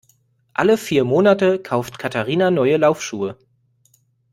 [0.55, 3.37] Alle vier Monate kauft Katharina neue Laufschuhe.